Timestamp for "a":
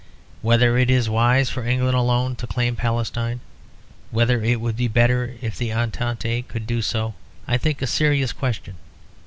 7.83-7.85